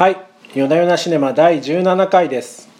[0.00, 0.16] はい、
[0.54, 2.70] 夜な夜なシネマ第17回です。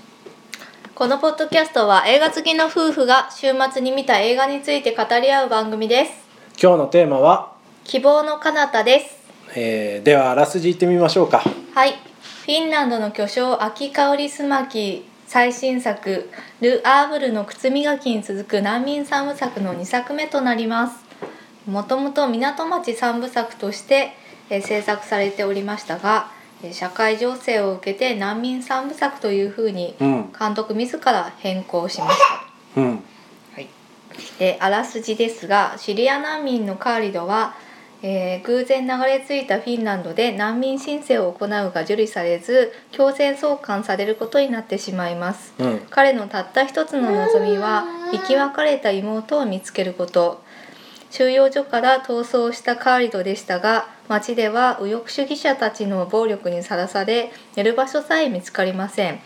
[0.95, 6.12] このポッドキャストは映画好きの夫婦が週末に見た映画について語り合う番組です。
[6.59, 7.53] 今日のテーマは、
[7.85, 9.19] 希望の彼方です。
[9.54, 11.43] えーではあらすじ行ってみましょうか。
[11.75, 11.93] はい。
[11.93, 16.30] フィンランドの巨匠秋香りすまき最新作
[16.62, 21.05] 「ル・アーブルの靴磨き」に続く難民三部作の2作目となります。
[21.66, 24.14] もともと港町三部作として、
[24.48, 26.40] えー制作されておりましたがえー
[26.73, 32.19] 社会情勢を受けて難民三部作というふうにうん、監督自ら変更しまし
[32.75, 32.80] た。
[32.80, 32.91] うん、
[33.55, 33.69] はい、
[34.39, 37.55] であらすじですがシリア難民のカーリドは、
[38.03, 45.53] えー偶然流れ着いたフィンランドで難民申請を行うが受理されず強制送還されることになってしまいます。
[45.59, 50.42] うん、彼のたった一つの望みは生き別れた妹を見つけること
[51.10, 59.20] 収容所から逃走したカーリドでしたが町では右翼主義者たちの暴力にさらされ寝る場所さえ見つかりません。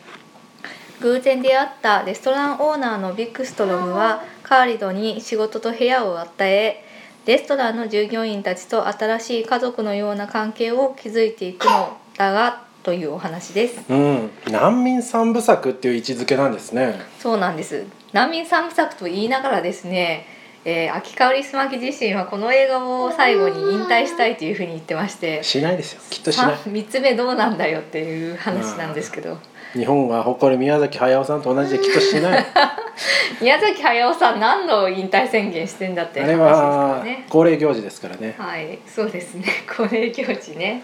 [1.01, 6.85] 偶然出会ったレストランオーナーのビッグストロムはカーリドに仕事と部屋を与え
[7.27, 13.81] レストランの従業員たちと新しい家族のような関係を築いていくのだがというお話です。
[13.89, 17.01] うん、難民三部作っていう位置づけなんですね。
[17.19, 17.85] そうなんです。
[18.13, 20.27] 難民三部作と言いながらですね、
[20.65, 26.01] えー秋香りすまき自身はこの映画を最後に引退したいというふうに言ってましてしないですよ。
[26.11, 26.55] きっとしない。
[26.57, 29.39] 3つ目どうなんだよっていう話なんですけど
[29.75, 32.47] 日本が誇る宮崎駿さんと同じできっとしない。
[33.43, 37.27] 宮崎駿さん何度引退宣言してんだってあれはね。
[37.29, 38.37] 恒例行事ですからね。
[38.39, 39.45] はい、そうですね。
[39.67, 40.83] 恒例行事ね。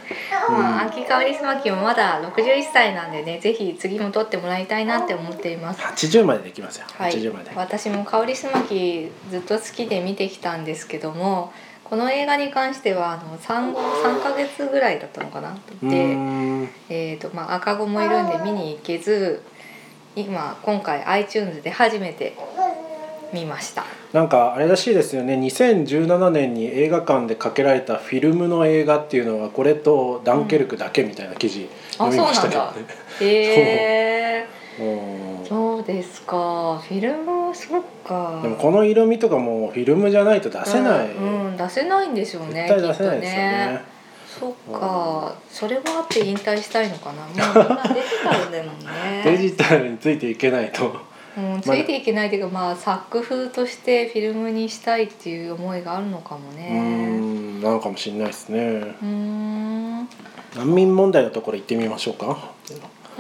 [0.48, 5.80] まあ、秋香りすまきもまだ61歳なんでね、ぜひ次も撮ってもらいたいなって思っています。
[5.80, 6.86] 80までできますよ。
[6.98, 11.52] はい80まで。、私も香りすまきずっと好きで見てきたんですけども
[11.90, 15.58] この映画に関してはあの産後3ヶ月ぐらいだったのかな？
[15.82, 19.42] で、ん、えーとまあ、赤子もいるんで見に行けず
[20.14, 22.36] 今今回 iTunes で初めて
[23.32, 23.84] 見ました。
[24.12, 25.34] なんかあれらしいですよね。
[25.34, 32.66] 2017年に映画館でかけられたフィルムの映画っていうのはこれとダンケルクだけみたいな記事読みましたけど
[33.20, 34.46] ね。
[34.54, 34.56] う。
[34.56, 34.59] ん
[35.48, 36.82] そうですか。
[36.86, 38.40] フィルムそっか。
[38.42, 44.00] でもこの色味とかもフィルムじゃないと出せない、うん、うん出せないんでしょうね絶対出せないですよね。
[44.26, 47.26] そっか、それはあって引退したいのかな。
[47.52, 49.22] もうデジタルだもんね。
[49.24, 50.94] デジタルについていけないと。
[51.36, 56.80] うん、ついていけないというか、まあ作風としてフィルムにしたいっていう思いがあるのかもうね。
[56.80, 58.58] んなのかもしれないですね。
[58.60, 60.08] うーん。
[60.56, 62.52] 難民問題のところ行ってみましょうか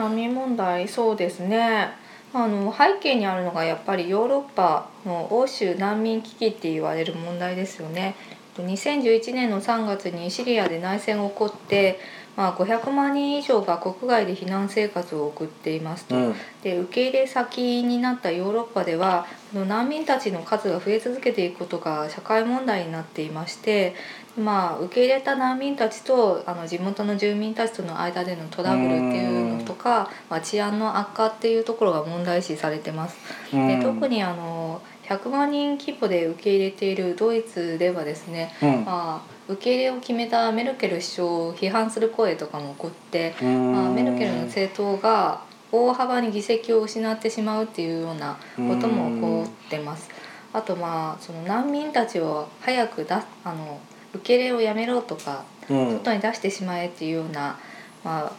[0.00, 1.90] 難民問題、そうですね。
[2.32, 8.14] あの背景にあるのがやっぱりヨーロッパの欧州難民危機って言われる問題ですよね。
[8.56, 11.98] 2011年の3月にシリアで内戦が起こって、
[12.36, 16.16] まあ、500万人以上が国外で避難生活を送っていますと。
[16.16, 23.94] うんで受け入れ先になったヨーロッパでは難民たちの数が増え続けていくことが社会問題になっていまして、
[24.38, 33.16] まあ、受け入れた難民たちとあの地元の住民たちとの間でのトラブルっていうのとか、まあ、治安の悪化っていうところが問題視されてます。
[33.50, 38.84] で特にあの100万人規模で受け入れているドイツではですね、うん。
[38.84, 43.72] まあ、受け入れを決めたメルケル首相を批判する声とかも起こって、うん。
[43.72, 50.08] まあ、メルケルの政党が大幅に議席を失ってしまうっていうようなことも起こってます。
[50.52, 53.80] あとまあその難民たちを早く出すあの
[54.14, 55.90] 受け入れをやめろとかうん。
[55.98, 57.58] 外に出してしまえっていうような、
[58.04, 58.32] まあ、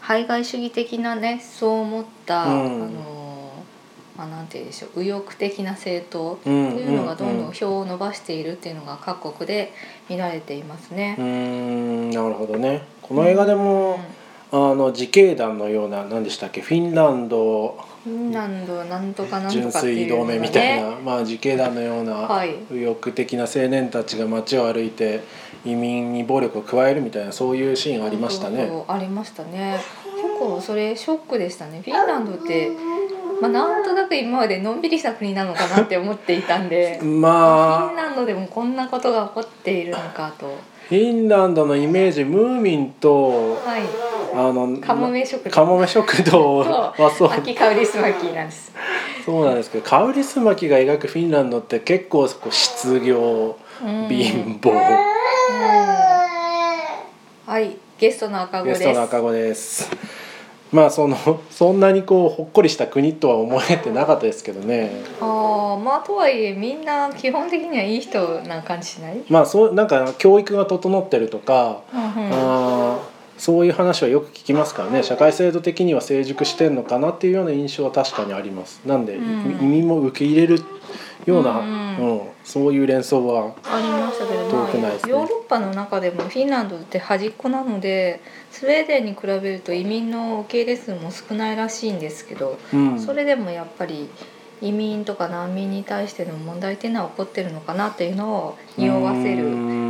[0.00, 2.50] 排外主義的なねそう思った、うん。
[2.50, 3.19] あの
[4.20, 7.52] まあ、なんて言うんでしょう右翼的な政党ってうんいうのがどんどうんん。
[7.52, 9.72] 票を伸ばしているっていうのが各国で
[10.10, 11.16] 見られていますね。
[11.18, 11.22] う。
[11.22, 12.82] んなるほどね。
[13.00, 13.98] この映画でも、
[14.52, 17.78] あの自警団のような何でしたっけフィンランド。
[18.04, 22.56] フィンランドなんとかなんと純かっていうのが粋同盟みたいねな、まあ、自警団のようなはい。
[22.70, 25.20] 右翼的な青年たちが街を歩いて
[25.64, 28.58] 移民に暴力を加えるみたいなそういうシーンありましたね。
[28.58, 29.78] そうそうありましたね。
[30.16, 31.82] 結構それショックでしたね。
[31.82, 32.70] フィンランドって、
[33.40, 40.58] まあ、なんとなく今までのんびりした国なのかなって思っていたんでフィまあンランドでもこんなことが起こっているのかと。
[40.88, 43.82] フィンランドのイメージムーミンとはい。
[44.34, 45.50] あのカモメ食堂。
[45.50, 47.30] カモメ食堂はそう。
[47.32, 48.72] 秋香りすまきなんです。
[49.24, 54.08] そうなんですけどカウリスマキが描くフィンランドって結構こう失業うん。
[54.08, 54.72] 貧乏
[57.46, 57.76] はい。
[57.98, 58.82] ゲストの赤子ゲです。
[58.82, 59.90] ストの赤子です。
[60.72, 61.16] まあその
[61.50, 65.02] そんなにこうほっこりした国とは思えてなかったですけどね。
[65.20, 72.30] ああまあとはいえみんな基本的にはいい人な感じしない、まあそうなんか教育が整ってるとか、うんうん。
[72.32, 75.02] あーそういう話はよく聞きますからね。
[75.02, 78.82] 社会制度的には成熟してんのかなっていうような印象は確かにあります。
[78.84, 79.58] なんで、うん。
[79.62, 80.62] 移民も受け入れる
[81.30, 82.16] ような、ううん。
[82.16, 85.12] んそういう連想はありましたけど、まあ遠くないですね。
[85.12, 93.00] ヨーロッパの中でもフィンランドって端っこなのでスウェーデンに比べると移民の受け入れ数も少ないらしいんですけど、うん。
[93.00, 94.08] それでもやっぱり
[94.62, 99.44] 移民とか難民に対しての問題っていうのは起こってるのかなっていうのを匂わせる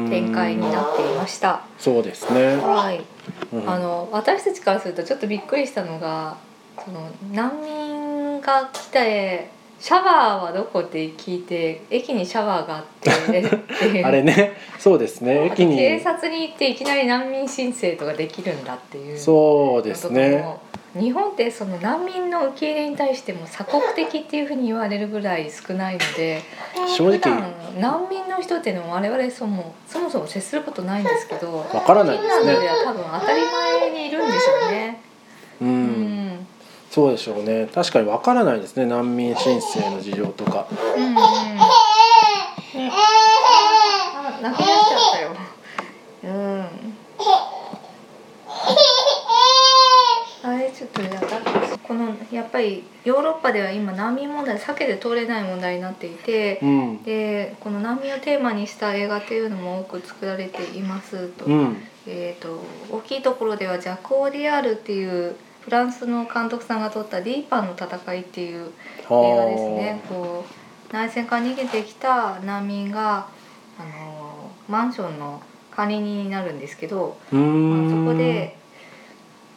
[0.09, 1.63] 展開になっていました。
[1.79, 3.05] そうですね、はい、
[3.53, 3.69] うん。
[3.69, 6.37] あの私たちからするとちょっとびっくりしたのが
[6.85, 13.11] その難民が来てシャワーはどこって聞いて駅にシャワーがあって
[14.05, 15.47] あれねそうですね。
[15.47, 15.77] 駅に。
[15.77, 19.19] 警察に行っていきなり難民申請とかできるんだっていう。
[19.19, 20.45] そうですね。
[20.99, 26.43] 日本ってその難民の受け入れに対しても鎖国的っていうふうに言われるぐらい少ないので
[26.97, 27.43] 正直。
[27.79, 35.01] 難民の人っていうのは我々そもそもそも接することないんですけどわからないフィンラですねンドでは多分当たり前にいるんでしょうね。
[35.61, 36.00] ううんん
[36.91, 40.67] そうでしょうね確かにわからないですね難民申請の事情とか
[40.97, 41.15] うんうん。
[41.15, 41.21] ね
[42.75, 45.37] あ泣き出しちゃったよ。
[46.25, 46.65] うん。
[50.43, 51.19] あれちょっとやだ
[51.83, 61.45] このやっぱりヨーロッパでは今難民問題避けて通れない問題になっていてう、んでこの難民をテーマにした映画っていうのも多く作られていますと。
[61.45, 61.77] うん
[62.07, 62.59] えー、と
[62.91, 68.71] 大きいところではジャック・オーディアールっていうフランスの監督さんが撮った「ディーパンの戦い」っていう
[69.11, 70.03] 映画ですね。
[70.09, 70.45] こ
[70.91, 73.27] う内戦から逃げてきた難民が
[73.79, 75.41] あのマンションの
[75.71, 78.57] 管理人になるんですけど、まあそこで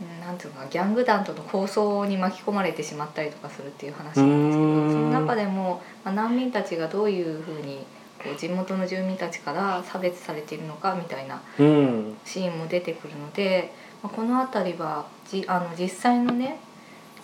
[0.02, 7.86] うんなんていうのかなギャング団との抗争に巻き込まれてしまったりとかするっていう話なんですけどその中でも、まあ、難民たちがどういうふうに
[8.24, 12.18] こう地元の住民たちから差別されているのかみたいなうん。
[12.26, 16.60] シーンも出てくるので、まあ、この辺りはじあの実際のね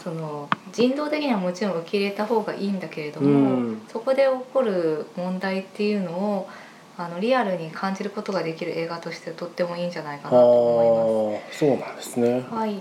[0.02, 3.82] その人道的にはもちろん受け入れた方がいいんだけれども、うん。
[3.90, 6.50] そこで起こる問題っていうのを
[6.98, 12.40] あのリアルに感じることができる映画としてとってもいいんじゃないかあなと思ーそうなんですね。
[12.40, 12.42] い。
[12.42, 12.56] ます。
[12.56, 12.80] はい、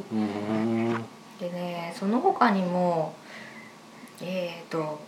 [1.40, 3.14] でねその他にも
[4.20, 5.00] えっ、と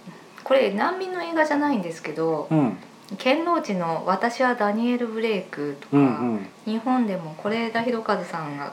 [0.43, 2.77] これ難民の映画じゃないんですけどうん
[3.19, 6.47] 「剣能寺の私はダニエル・ブレイク」とか、うんうん。
[6.65, 8.73] 日本でも是枝裕和さんが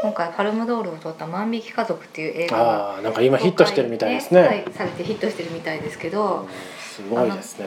[0.00, 6.48] 今回パルムドールを取った「万引き家族」っていう映画がああなんか今ヒットしてるみたいですね、はい、されてヒットしてるみたいですけど、
[6.78, 7.66] すごいですね。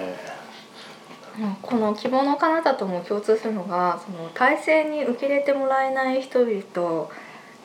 [1.39, 7.09] うんこの「希望の彼方」とも共通するのがその体制に受け入れてもらえない人々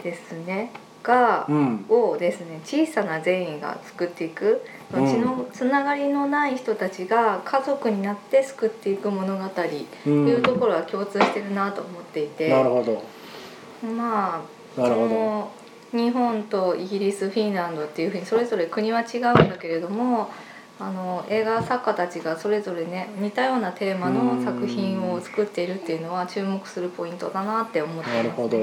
[0.02, 0.70] ですね
[1.02, 1.84] が、うん。
[1.88, 9.62] をですね小さな善意が救っていくうん血のつながりのない人たちが家族になって救っていく物語と
[10.06, 10.29] うん。
[10.29, 13.03] いうところは共通してるなと思っていて、なるほど。
[13.88, 14.43] ま
[14.77, 15.67] あなるほど。
[15.97, 20.31] 日本とイギリスフィンランドっていうふうにそれぞれ国は違うんだけれども
[20.79, 28.59] あの映画作家たちがそれぞれね似たようなテーマの作品を作っているっていうのは注目するポイントだなって思ってます、なるほど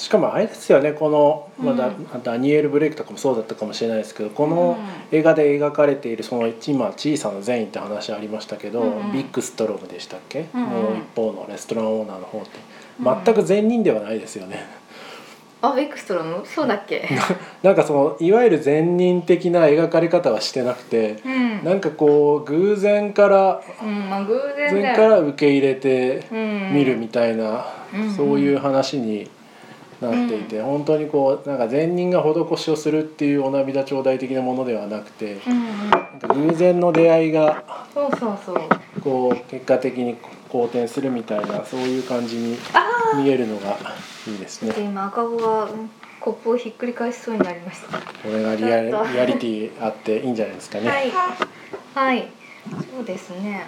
[0.00, 4.78] しかもあれですよねこの、まあダうんダニエル・ブレイクとかもそうだったかもしれないですけどこの
[5.12, 9.00] 映画で描かれているその今小さな善意って話ありましたけど、うん。
[9.00, 10.62] うんビッグストロムでしたっけ、うん。
[10.62, 12.48] うんもう一方のレストランオーナーの方って。
[12.98, 13.24] うん。
[13.24, 14.64] 全く善人ではないですよね。
[15.62, 16.42] あエクストラム？
[16.46, 17.06] そうだっけ？
[17.62, 21.62] なんかそのいわゆる善人的な描かれ方はしてなくてうん。
[21.64, 24.40] なんかこう偶然からうんまあ偶偶
[24.80, 26.70] 然から受け入れてうん。
[26.72, 28.10] 見るみたいな、うん。
[28.10, 29.28] そういう話に
[30.00, 35.90] なっていて、本当にこうなんか善人が施しをするっていうお涙頂戴的なものではなくてうんうん。
[35.90, 39.00] なんか偶然の出会いがそうそうそう。
[39.02, 40.16] こう結果的に
[40.48, 43.78] 好転するみたいなそういう感じにあ見えるのが
[44.26, 44.72] いいですね。
[44.72, 44.82] で。
[44.82, 45.90] 今赤子がうん
[46.20, 47.98] コップをひっくり返しそうになりました。
[47.98, 50.88] これがリアリアリティあっていいんじゃないですかね。
[50.88, 51.10] はい、
[51.94, 52.28] はい、
[52.94, 53.66] そうですね。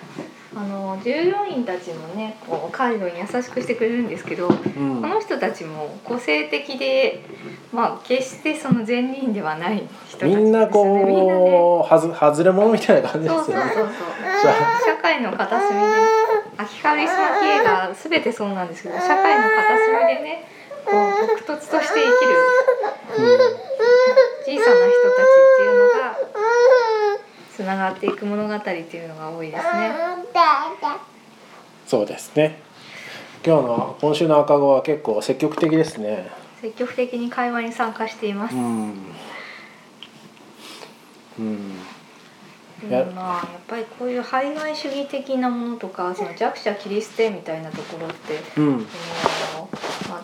[0.54, 7.24] あの従業員たちもね、こう介護に優しくしてくれるんですけど、こうんの人たちも個性的で、
[7.72, 9.78] まあ決してその善人ではない
[10.08, 10.36] 人たちですよね。
[10.36, 13.44] みんなみんなねこうはず外れ者みたいな感じですよね。
[13.46, 13.86] そうそうそうそう。
[14.42, 15.86] じゃ社会の片隅で、
[16.58, 20.44] 秋カリスマ系がすべてそうなんですけど、社会の片隅でね、
[20.84, 20.94] こう
[21.46, 22.36] 朴突として生きる
[24.44, 26.18] 小さな人たちっていうのが
[27.54, 30.21] つながっていく物語っていうのが多いですね。
[31.86, 32.58] そうですね。
[33.44, 36.30] 今日の今週の赤子は結構積極的ですね。
[36.60, 38.54] 積極的に会話に参加しています。
[38.54, 38.94] うん。
[41.38, 41.72] うん。
[42.88, 48.86] でもまあやっぱりこういう排外主義的なものとかその弱者切り捨てみたいなところって、うん。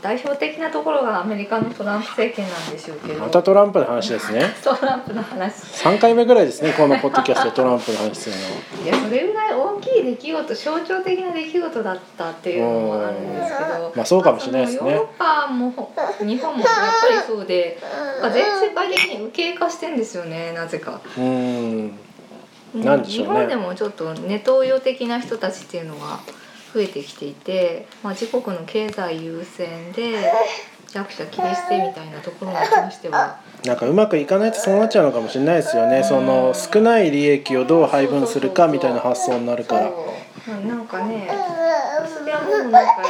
[0.02, 3.21] 代表的なところがアメリカのトランプ政権なんでしょうけど。
[3.21, 4.55] またトランプの話ですね。
[4.62, 5.52] トランプの話。
[5.52, 13.93] 3回目ぐらいですねこのポッドキャストでトランプの話するのいやそれぐらい大きい出来事象徴的な出来事だったっていうのもあるんですけど。
[13.95, 14.90] まあそうかもしれないですね。
[14.90, 16.69] ヨーロッパも日本もやっ
[17.00, 17.78] ぱりそうで
[18.33, 21.00] 全世界的に右傾化してんですよねなぜか。
[21.17, 21.99] うーん。
[22.75, 23.33] なんでしょうね。
[23.33, 26.21] 日本でもちょっとネトウヨ的な人たちっていうのが
[26.75, 30.33] 増えてきていて、まあ、自国の経済優先で
[30.93, 33.41] 弱者切り捨てみたいなところに関しては。
[33.65, 36.05] なんかうまくいかないとそうなっちゃうのかもしれないですよね。
[36.05, 39.91] その少ない利益をどう配分するかみたいな発想になるから。
[40.67, 41.29] なんかね
[42.07, 43.05] それはもうなんか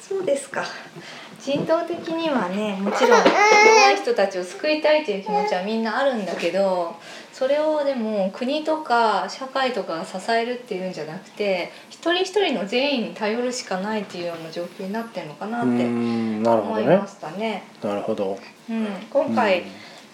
[0.00, 0.64] そうですか。
[1.40, 6.94] 人道的にはねもちろん弱い人たちを救いたいという気持ちはみんなあるんだけど
[7.42, 17.64] それをでも国とか社会とかが支えるっていうんじゃなくて一人一人の善意に頼るしかないっていうような状況になってるのかなって思いましたね。
[17.82, 18.38] なるほど。
[18.70, 19.66] うん、今回、うん。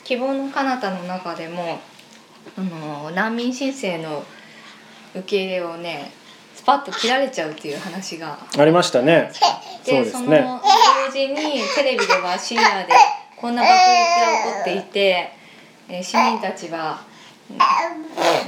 [0.04, 1.80] 希望の彼方の中でも
[2.56, 4.24] あの難民申請の
[5.14, 6.10] 受け入れをね
[6.54, 8.38] スパッと切られちゃうっていう話が。
[8.56, 9.30] ありましたね。
[9.84, 10.46] でそのですね。
[11.06, 11.34] 同時に
[11.76, 12.94] テレビではシリアで
[13.36, 15.32] こんな爆撃が起こっていて、
[15.90, 17.07] えー市民たちはうん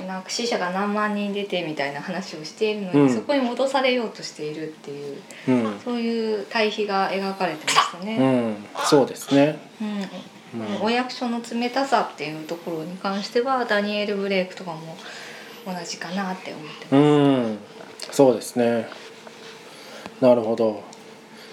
[0.07, 3.15] なんか死者が何万人出てみたいな話をしているのに、うん。
[3.15, 5.17] そこに戻されようとしているっていう
[5.49, 5.81] うん。
[5.85, 8.51] そういう対比が描かれてましたうね。
[8.51, 8.57] ん。
[8.85, 9.59] そうですね。
[9.81, 10.61] うん。
[10.61, 10.83] うん。
[10.83, 14.97] お役所の冷たさっていうところに関してはダニエル・ブレイクとかも
[15.65, 18.13] 同じかなって思ってうます。
[18.13, 18.15] ん。
[18.15, 18.89] そうですね。
[20.21, 20.83] なるほど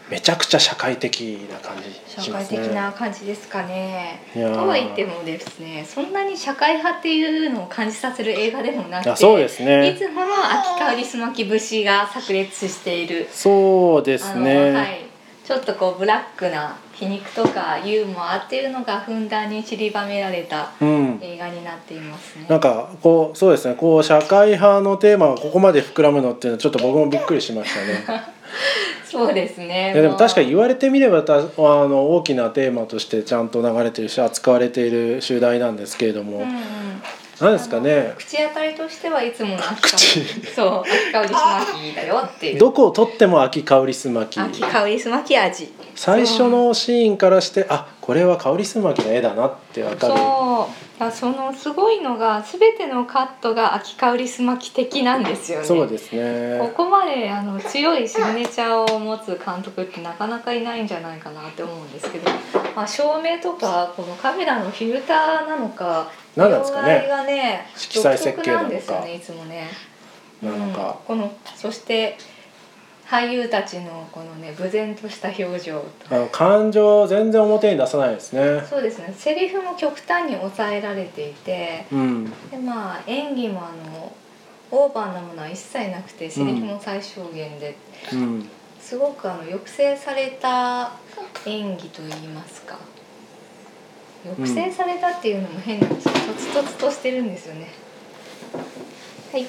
[0.09, 1.21] めちゃくちゃ社会的
[1.51, 2.57] な感じ社しますね。
[2.59, 4.21] 会的な感じですかね。
[4.33, 13.27] とは言ってもですねそんなに社会派っていうのを感じさせる映画でもなくてあそうですいねつもの秋香りすまき節が炸裂している。
[13.31, 15.01] そうですね、はい、
[15.43, 21.19] ちょっとこうブラックな皮肉とかユーモアっていうのがふんだんに散りばめられたうん。
[21.21, 22.45] 映画になっていますね。
[22.47, 23.75] なんかこうそうですね。
[23.75, 28.23] こう社会派のテーマがここまで膨らむのっていうのはちょっと僕もびっくりしましたね
[29.11, 29.91] そうですね。
[29.93, 36.47] いやでも確かにに言われてみればたあの大きなテーマとしてちゃんと流れてるし扱われている集題なんですけれども、うんうん
[37.39, 38.13] 何ですかね。
[38.17, 39.98] 口当たりとしてはいつもの秋香
[40.41, 40.48] り。
[40.48, 41.34] そう秋香りす。
[41.34, 42.60] まきだよっていう。
[42.60, 44.39] どこをとっても秋香りすまき。
[44.39, 45.72] 秋香りすまき味。
[45.96, 50.13] 最初のシーンからしてあこれは香りすまきの絵だなってわかる。
[50.15, 50.88] そう。
[51.00, 55.65] あそのすごいのが全てのカットが秋香りすまき的なんですよね。
[55.65, 62.32] そうですこねこまであの強いシグネチャーを持つ監督ってなかなかいないんじゃないかなって思うんですけど、
[62.77, 67.07] まあ、照明とかこのカメラのフィルターなのか何なんですかね。
[67.10, 68.75] がね色彩設計なのか。
[68.75, 69.67] 独特なんですよねいつもね。
[70.43, 72.19] なのか、うん、このそして
[73.07, 78.63] 俳優たちのこのね無然とした表情あの感情を全然表に出さないですね。
[78.69, 79.12] そうですね。
[79.17, 81.88] セリフも極端に抑えられていて。
[81.91, 82.25] うん。
[82.51, 84.13] でまあ演技もあの
[84.69, 87.75] オーバーなものは一切なくてセリフも最小限で、
[88.13, 88.50] うん
[88.88, 90.94] すごくあの抑制された
[91.46, 92.79] 演技といいますか。
[94.24, 97.67] 抑制されたっていうのも変なんですけど、とつとつとしてるんですよね。
[99.34, 99.46] はい。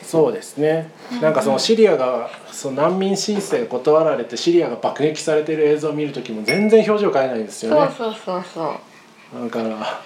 [0.00, 0.92] そうですね。
[1.20, 7.92] なんかそのシリアがその難民申請を断られてシリアが爆撃されてる映像を見る時も全然表情変えないんですよね。
[7.98, 9.42] そうそうそうそう。
[9.42, 10.02] だから、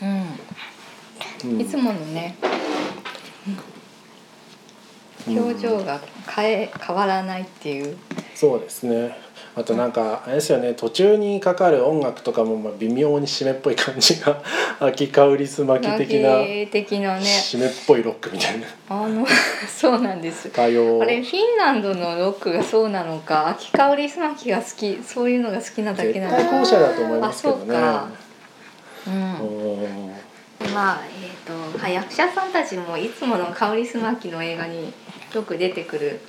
[0.00, 1.50] うん。
[1.50, 1.60] うん。
[1.60, 2.34] いつものね、
[5.26, 7.96] 表情が変え変わらないっていう、
[8.34, 9.16] そうですね。
[9.54, 10.72] あとなんかあれですよね。
[10.72, 14.42] 途中にかかる音楽とかもまあ微妙に締めっぽい感じが
[14.80, 16.38] 秋香りすまき的な
[16.70, 17.20] 的なね。
[17.20, 18.66] 締めっぽいロックみたいな。
[18.88, 19.26] あの
[19.68, 20.50] そうなんです。
[20.56, 26.42] あれフィンランドのロックがそうなのか秋香りすまきが好きそういうのが好きなだけ絶なのか。
[26.44, 27.74] 対後者だと思いますけどね。
[30.72, 34.92] まあえっ、とはい役者さんたちもいつもの香りすまきの映画に
[35.34, 36.20] よく出てくる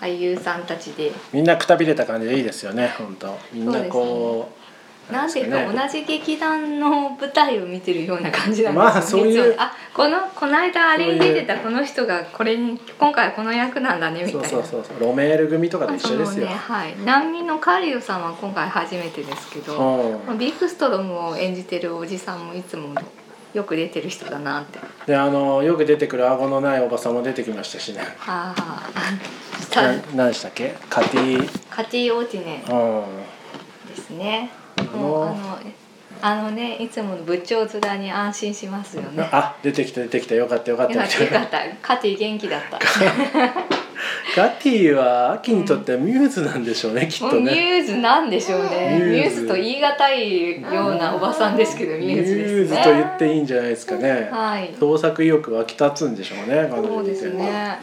[0.00, 1.12] 俳優さんたちで。
[1.32, 3.38] みんなくたびれた感じでいいですよね本当。
[3.52, 4.64] みんなこう
[5.12, 5.78] なんていうかね。
[5.86, 8.92] 同じ劇団の舞台を見てるような感じなんですよね。
[8.92, 14.48] まあそういうあこのこの間あれに出てたこの人がこれに今回はこの役なんだねみたいな。
[14.48, 16.46] そうそうそうロメール組とかと一緒ですよ。
[16.46, 20.38] ね、はい、難民のカリオさんは今回初めてですけど、うん。
[20.38, 22.94] ビークストロムを演じてるおじさんもいつも
[23.54, 24.80] よく出てる人だなって。
[25.06, 28.90] であのよく出てくる顎のないおばさんも出てきましたしねはあ、
[29.60, 30.74] したな何でしたっけ？
[30.90, 34.50] カティカティ・オウティネンですね。
[34.78, 35.58] のもうあの
[36.22, 39.28] あのねいつもの仏頂面に安心しますよね。
[39.30, 41.58] あ出てきた出てきたよかったよかったよかった。
[41.82, 42.78] カティ元気だった。
[44.36, 48.98] カティはアキにとってはミューズなんでしょうね、きっとミねューズなんでしょうね。
[49.00, 49.46] ミューズ。
[49.46, 52.54] と言い難いようなおばさんですけどミューズですね。
[52.54, 54.74] ミューズと言っていいんじゃないですかね、はい。
[54.78, 57.78] 創作意欲湧き立つんでしょうね彼女そうですね。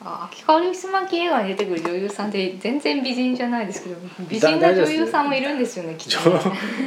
[0.00, 3.96] あ秋川リスマキ映画に出てくる女優さんって全然美人じゃないですけど
[4.28, 6.40] 美人な女優さんもいるんですよねきっとね。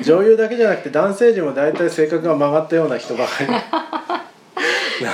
[0.03, 3.49] 女女優だけじゃなくて男性陣も大体性格が曲がったような人ばかり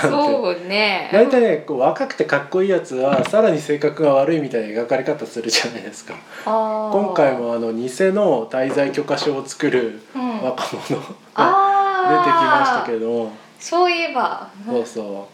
[0.01, 1.09] そうね。
[1.11, 6.15] 大体ねこう若くてかっこいいやつはさらに性格が悪いみたいな描かれ方するじゃないですか。
[6.45, 10.41] 今回もあの偽の滞在許可証を作るうん。
[10.41, 14.49] 若者が出てきましたけど、そういえば。
[14.65, 15.27] そうそ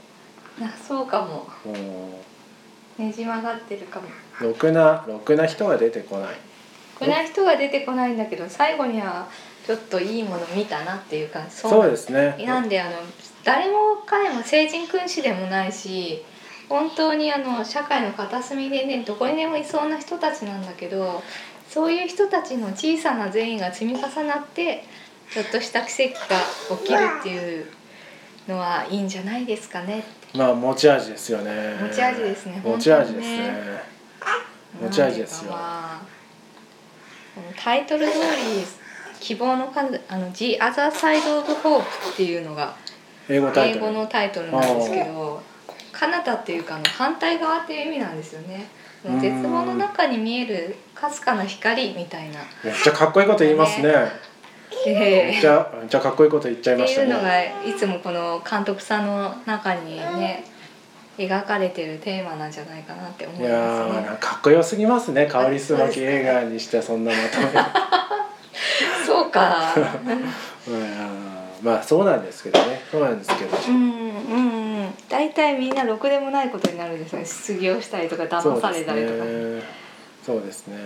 [0.61, 1.47] あそうかも。
[2.97, 4.07] ねじ曲がってるかも。
[4.39, 6.29] うろくなろくな人が出てこない。
[6.97, 9.27] こんな人が出てこないんだけど最後には
[9.65, 11.55] ちょっといいもの見たなっていう感じ。
[11.55, 12.35] そうですね。
[12.45, 12.97] なんであの
[13.43, 16.23] 誰も彼も成人君子でもないし
[16.69, 21.21] 本当にあの社会の片隅でねどこにでもいそうな人たちなんだけど
[21.69, 24.83] そういう人たちの小さな善意が積み重なって
[25.31, 27.65] ちょっとした奇跡が起きるっていう
[28.47, 30.03] のはいいんじゃないですかね。
[30.35, 31.77] まあ持ち味ですよね。
[31.81, 32.61] 持ち味ですね。
[32.63, 33.81] 持ち味ですね。
[34.79, 35.55] 本持ち味ですよ。
[37.57, 38.82] タイトル通り
[39.23, 41.79] 希望の数あの「The Other Side of Hope」
[42.11, 42.75] っていうのが
[43.29, 45.41] 英語英語のタイトルなんですけど
[45.93, 48.65] 彼方っていうかあの反対側っていう意味なんですよね。
[49.21, 52.39] 絶望の中に見えるかすかな光みたいな。
[52.63, 53.93] めっちゃかっこいいこと言いますね。
[54.85, 60.43] めっでちゃめっちゃかっこいいこと言っちゃいってましたいうのがねいつもこの監督さんの中にね
[61.17, 64.07] 描かれてるテーマなんじゃないかなって思いいやますね。
[64.09, 65.27] ーかっこよすぎますね。
[65.27, 68.12] 香りすまき映画にしてそんなまとめ
[69.13, 69.75] そうか。
[70.67, 70.83] うん。
[71.61, 72.81] まあそうなんですけどね。
[72.91, 73.57] そうなんですけど。
[73.67, 74.93] うんうんうん。
[75.07, 79.25] 大体みんなろくでもないことになるんですよね失業したりとか騙されたりとか。
[79.25, 79.63] ね。
[80.25, 80.77] そうですね。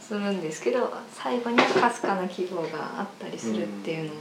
[0.00, 4.14] するんですけど最後にはかすかな希望があったりするっていうの、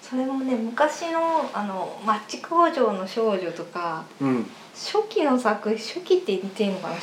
[0.00, 4.50] それもね昔のあのマッチ工場の少女とかうん。
[4.74, 6.94] 初期の作初期って言っていいのかな。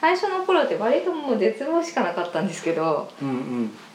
[0.00, 3.91] 最初の頃って割ともう絶望しかなかったんですけどうんこう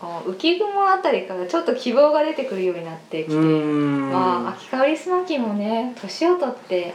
[0.00, 6.94] 浮雲あたりからちょっと希望が出てくるようになってきて、まあ秋香りスマキもね年を取って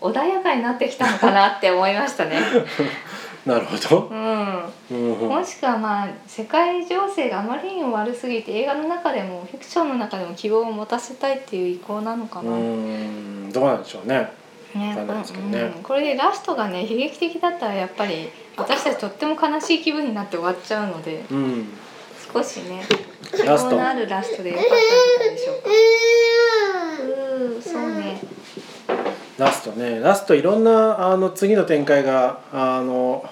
[0.00, 2.40] 穏やかになってきたのかなって思いましたね。
[3.46, 4.08] なるほど。
[4.10, 4.62] うん。
[4.90, 5.28] うん。
[5.28, 12.50] もしくはまあ世界情勢があまりにも悪すぎて映画の中でもフィクションの中でも希望を持たせたいっていう意向なのかうな。
[12.50, 13.50] ん。
[13.50, 14.30] どうなんでしょうね。
[14.74, 14.94] ね。
[14.94, 15.72] ね。
[15.76, 15.82] うん。
[15.82, 21.24] これでラストがね悲劇的だったらやっぱり私たちとっても悲しい気分になって終わっちゃうので。
[21.30, 21.68] うん
[22.32, 22.82] 少しね
[23.36, 25.70] 希ラスト望のあるラストでよかったんじゃないでしょうか。
[27.02, 28.20] うーそうね。
[29.38, 33.24] ラストねラストいろんなあの次の展開があの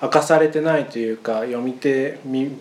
[0.00, 2.56] 明かされてないというか読み手み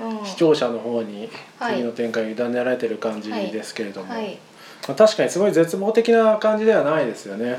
[0.00, 4.38] うん、視聴者の方にはい次の展開を委ねられてる感じですけれども、はい。
[4.86, 7.58] まあ、確かにすごい絶望的な感じではないですよね。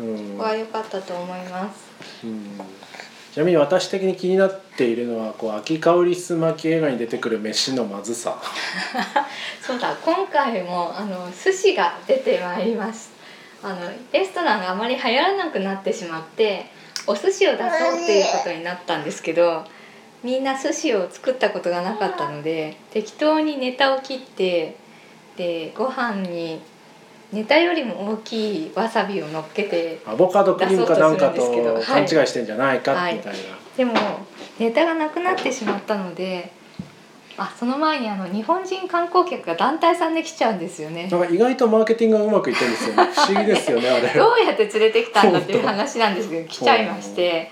[0.00, 0.16] うんうん。
[0.16, 1.88] うんここは良かったと思います。
[2.24, 2.60] うん
[3.34, 8.40] ちなみに私的に気になっているのはこう秋香りすまき映画に出てくる飯のまずさ。
[9.60, 13.10] そうだ今回もあの寿司が出てまいります
[13.60, 16.66] あのレストランがあまり流行らなくなってしまって
[17.08, 19.64] お寿司を出そうっていうことになったんですけど
[20.22, 24.76] みんな寿司を作ったことがなかったので適当にネタを切って
[25.36, 26.60] でご飯に
[27.34, 33.38] ネタよりも大きいわさびを乗っけてアボカドクリームかなんかと勘はい違いしてんじゃないかはいみたいな。
[33.76, 33.94] でも
[34.58, 36.52] ネタがなくなってしまったので
[37.36, 43.10] あその前にあの日本人観光客が団体さんで来ちゃうんですよねなんか意外とマーケティングがうまくいってるんですよね。
[43.12, 44.08] 不思議ですよねあれ。
[44.08, 47.50] どうやって連れてきたんだっていう話なんですけど来ちゃいまして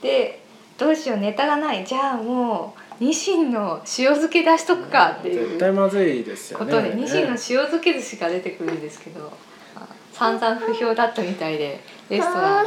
[0.00, 0.40] で
[0.78, 6.64] どうしようネタがないじゃあもうニシンの塩漬け出しとくかっていう絶対まずいですよね。
[6.64, 9.32] ことでニシンの塩漬け寿司が出てくるんですけど
[9.76, 12.66] あ散々不評だったみたいでレストラン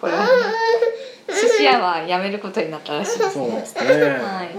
[0.00, 0.26] これは
[1.28, 3.46] 寿司屋は辞めることになったらしいですね。
[3.46, 4.10] そうですね。
[4.10, 4.50] はい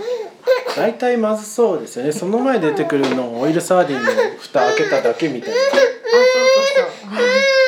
[0.75, 2.11] 大体まずそうですよね。
[2.11, 5.55] その前出てくるのオイルサーディンの蓋開けただけみたいな。
[5.55, 7.64] あそうそうそう。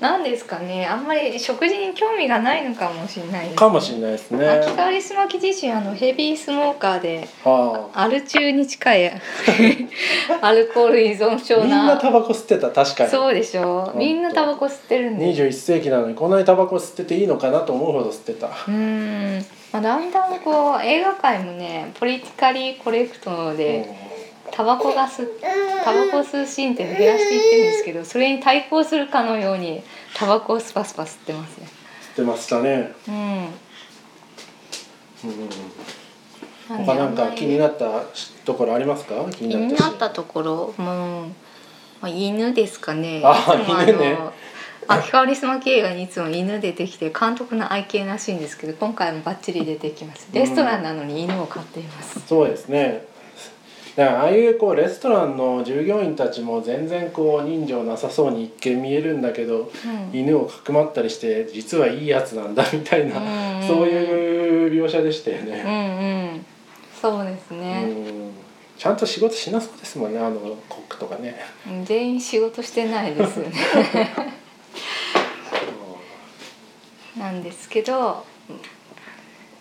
[0.00, 3.56] なんですかね、あんまり食事に興味がないのかもしれないです、ね。
[3.56, 4.48] かもしれないですね。
[4.48, 9.12] 秋香りすまき自身あのヘビースモーカーではアル中に近い
[10.42, 13.10] アルコール依存あ、症みんななタバコ吸ってた確かに。
[13.10, 18.48] そうでしょみんなタバコ吸ってるんで21世紀なのにこんなにタバコ吸ってていいのかなと思うほど吸ってた。
[18.48, 23.88] うーん、まあ、だんだんこう映画界もねポリティカリーコレクトで
[24.56, 25.28] タバコが吸
[25.84, 29.82] タバコを吸うシーンって減らしていってるんですけどそれに対抗するかのように
[30.14, 31.66] タバコをスパスパ吸ってますね。
[32.12, 32.92] ってましたね。
[33.06, 33.14] うん。
[33.14, 33.50] うん
[36.68, 38.02] なんで他なんか気になった
[38.44, 39.14] ところありますか？
[39.30, 41.32] 気気にになったなったところもう、ま
[42.02, 43.20] あ、犬ですかね。
[43.22, 43.36] あ
[43.68, 44.18] 犬ね。
[44.88, 50.28] 秋川リスマキ映画にいつも犬出てきて監督の愛犬らしいんですけど今回もバッチリ出てきます。
[50.32, 53.06] レストランなのに犬を飼っています、そうですね。
[53.96, 59.70] だからああいうこうレストランの従業員たちも全然こう人情なさそうに一見見えるんだけど、
[60.12, 60.18] うん。
[60.18, 63.66] 犬をかくまったりして実はいいやつなんだみたいな、うんうん。
[63.66, 66.32] そういう描写でしたようんね。
[66.34, 66.46] うん。
[67.00, 68.32] そうですうね、ん。
[68.76, 71.34] ちゃんと仕事しなそうですもんねあのコックとかね。
[71.66, 73.52] うん全員仕事してないですよね。
[77.16, 78.24] なんですけど、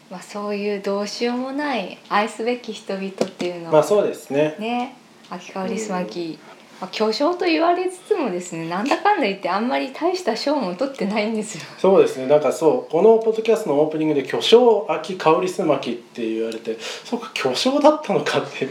[0.10, 4.56] まあ、そういうどうしようもない愛すべき人々っていうのはまあそうですね。
[4.60, 4.96] ね
[5.32, 6.38] 秋川リスマキ、
[6.80, 11.64] まあ、巨匠と言われつつもですねなんだかんだ言ってあんまり大した賞も取ってないんですよ。
[11.80, 12.28] そうですね。
[12.28, 18.70] なんかそうこのポッドキャストのオープニングで巨匠秋香りすまきって言われてそうか巨匠だったのかって。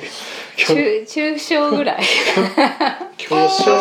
[0.56, 2.02] 巨中中小ぐらい。
[3.16, 3.72] 巨匠？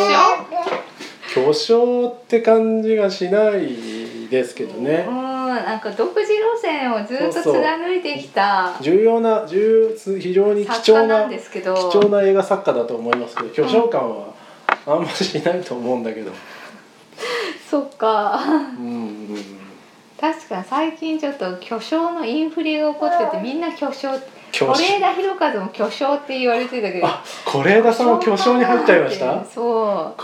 [1.35, 5.05] 巨匠って感じがしないですけどね。
[5.07, 5.32] うん
[5.63, 11.73] なんか独自路線をずっと貫いてきた重要な重非常に貴重なんですけど。
[11.91, 14.33] 貴重な映画作家だと思いますけど巨匠感は
[14.85, 16.31] あんまりしないと思うんだけど。
[17.69, 18.39] そっか。
[18.77, 19.59] うんうん
[20.19, 24.17] 確かに最近ちょっと巨匠のインフレが起こっててみんな巨匠。
[24.53, 27.07] 是枝裕和も巨匠って言われてたけど。
[27.07, 29.43] あ是枝さんも巨匠に入っちゃいました？
[29.43, 30.21] そう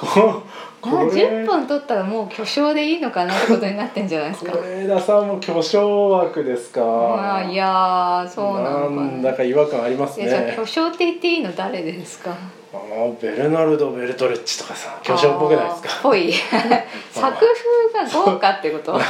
[0.81, 4.51] 10分取ったらもう巨匠でいいのかなってことになってんじゃないですか。
[4.53, 6.81] 是枝さんも巨匠枠ですか。
[6.81, 9.31] まあいやーそうなのかなんな。
[9.31, 10.65] だか違和感ありますえじゃあね巨。
[10.65, 12.35] 匠って言っていいの誰ですか？
[12.71, 15.89] あーベルナルド・ベルトレッチとかさ巨匠っぽくないですか？
[16.03, 16.31] ぽい。
[17.11, 18.93] 作風が豪華ってこと？
[18.97, 19.09] なんか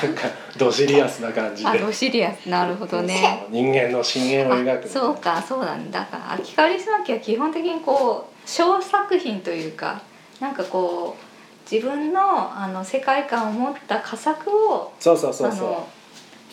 [0.58, 1.70] ドシリアスな感じで。
[1.70, 3.46] あロシリアスなるほどね。
[3.50, 4.86] 人間の深淵を描く。
[4.86, 10.02] あそうかそうなんだだから秋川リスマキは基本的にこう小作品というか
[10.40, 11.29] なんかこう
[11.72, 15.88] 自分のあの世界観を持った佳作をそうそうそうそあの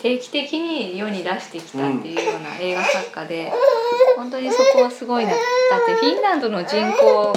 [0.02, 3.52] 定期的に世に出してきたっていうような映画作家で、
[4.14, 5.40] 本当にそこはすごいなだっ
[5.86, 7.32] てフィンランドの人口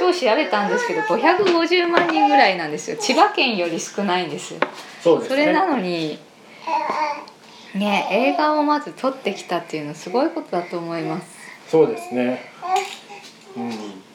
[0.00, 4.54] 今日調べたんですけど550万人ぐらいなんですよ千葉県より少ないんです。
[5.02, 5.28] そうね。
[5.28, 6.18] それなのに
[7.74, 11.36] ね映画をまず撮ってきたっていうのはすごいことだと思います
[11.68, 12.40] そうですね。
[13.56, 14.05] うん。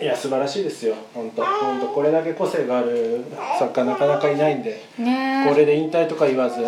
[0.00, 0.94] いや素晴らしいですよ。
[1.14, 3.24] 本当本当これだけ個性がある
[3.58, 6.60] 作家なかなかいないんでねこれで引退とか言わず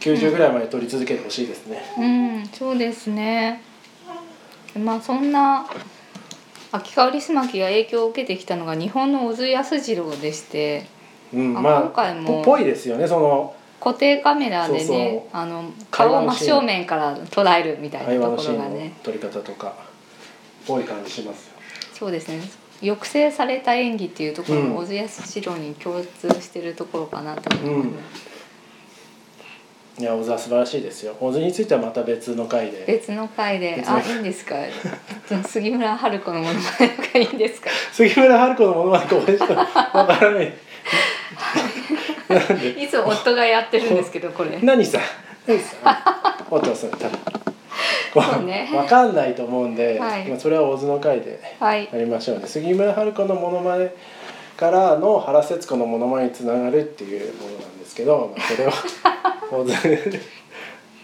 [0.00, 1.82] 90ぐらいまで撮り続けてほしいですね。
[1.98, 3.62] うんそうですね。
[4.78, 5.66] まあそんな
[6.70, 10.86] 秋川リスマキが影響を受けてきたのが日本の小津安二郎でして
[11.32, 18.94] うん、あまあ今回もぽぽいですよねその固定カメラでねあの顔を真正面から捉えるみたいなところがね。
[19.02, 19.74] 撮り方とか
[20.66, 21.57] ぽい感じしますよ。
[21.98, 22.40] そうですね。
[22.80, 24.68] 抑制された演技っていうところうん。
[24.70, 27.92] も小津安二郎に共通してるところかなと思いま
[29.96, 31.16] す、いや小津は素晴らしいですよ。
[31.18, 32.84] 小津についてはまた別の回で。
[32.86, 33.82] 別の回で。
[33.84, 34.54] あいいんですか？
[35.44, 37.68] 杉村春子のものまねとかいいんですか？
[37.92, 39.66] 杉村春子のものまねこれしかわ
[40.06, 40.54] からない。
[42.78, 44.58] いつも夫がやってるんですけどこれ。
[44.62, 45.00] 何さ？
[45.48, 45.76] 何さ？
[46.48, 46.90] お父さん
[48.12, 48.70] そうね。
[48.74, 50.26] わかんないと思うんで、はい。
[50.28, 51.88] まあそれは小津の回ではい。
[51.92, 52.46] やりましょうね。
[52.46, 53.92] 杉村春子のものまね
[54.56, 58.72] からの原節子のものまねにつながるっていうものなんですけど、まあ、それは
[59.50, 60.20] 小津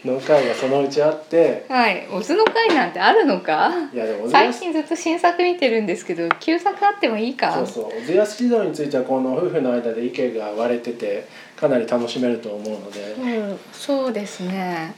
[0.05, 2.07] の回がそのうちあってはい。
[2.13, 3.73] オズの回なんてあるのか？
[3.93, 7.55] いやでも最近ずっと新作見てるんですけど旧作あってもいいか？
[7.55, 7.85] そうそう。
[8.03, 14.95] 小津安二郎についてはこの夫婦の間で意見が割れててかなり楽しめると思うので、うん、そうですね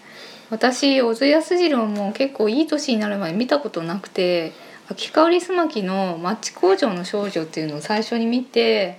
[0.50, 4.52] 私小津安二郎も結構いい年になる前に見たことなくて
[4.88, 8.98] 秋香りすまきの「マッチ工場の少女」っていうのを最初に見て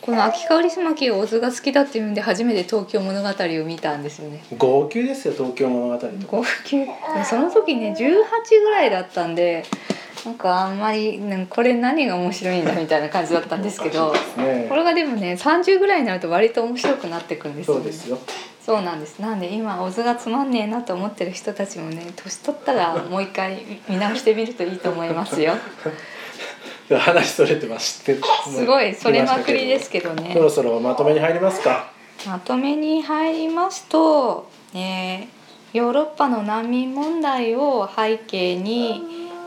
[0.00, 4.42] この秋香りすまきが小津が好きだっていうんで初めて「東京物語」を見たんですよね。
[4.56, 6.86] 号泣ですよ東京物語号泣？
[7.24, 8.04] その時ね18
[8.62, 9.64] ぐらいだったんで
[10.24, 17.82] なんかあんまりなんかこれ何が面白いんだみたいな感じだったんですけどねこれがでもね30ぐらいになると割と面白くなってくんですよね。
[17.82, 18.18] そうですよ
[18.66, 19.20] そうなんです。
[19.20, 25.52] なんで今オズがつまんねえなと思ってる人たちもね年取ったらもう一回見直してみるといいと思いますよ。
[26.90, 28.18] 話それてまして。
[28.50, 30.32] すごいそれまくりですけどね。
[30.34, 31.92] そろそろまとめに入りますか。
[32.26, 35.26] まとめに入りますと、えー
[35.72, 39.00] ヨーロッパの難民問題を背景に、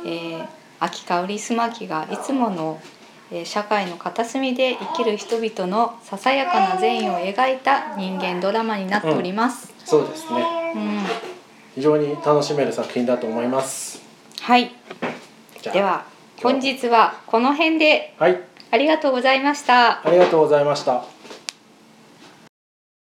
[0.06, 0.46] えー
[0.80, 2.99] 秋香りすまきがいつものえー
[3.46, 9.74] 社会の片隅で生きる人々のささやかな善意を描いた人間ドラマになっております。
[9.86, 10.74] そうですね。
[10.76, 11.00] うん、
[11.76, 14.02] 非常に楽しめる作品だと思います。
[14.42, 14.72] はい。
[15.74, 16.06] では
[16.42, 18.16] 本日はこの辺で。
[18.18, 18.42] はい。
[18.72, 20.06] ありがとうございました。
[20.08, 21.19] ありがとうございました